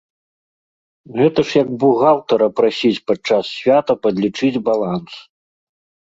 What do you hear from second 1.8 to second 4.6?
бухгалтара прасіць падчас свята падлічыць